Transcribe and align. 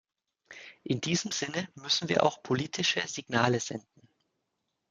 In 0.83 0.99
diesem 0.99 1.29
Sinne 1.29 1.69
müssen 1.75 2.09
wir 2.09 2.23
auch 2.23 2.41
politische 2.41 3.07
Signale 3.07 3.59
senden! 3.59 4.01